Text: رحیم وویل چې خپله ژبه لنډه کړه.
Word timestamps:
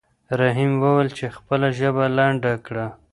رحیم 0.39 0.73
وویل 0.83 1.09
چې 1.17 1.25
خپله 1.37 1.67
ژبه 1.79 2.05
لنډه 2.17 2.53
کړه. 2.65 2.87